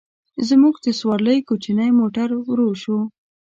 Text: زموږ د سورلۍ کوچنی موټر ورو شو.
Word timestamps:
زموږ 0.47 0.75
د 0.85 0.87
سورلۍ 0.99 1.39
کوچنی 1.49 1.89
موټر 1.99 2.29
ورو 2.45 2.69
شو. 2.81 2.97